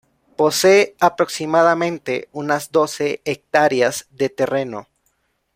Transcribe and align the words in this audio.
Posee 0.35 0.95
aproximadamente 0.99 2.27
unas 2.31 2.71
doce 2.71 3.21
hectáreas 3.23 4.07
de 4.09 4.29
terreno. 4.29 4.87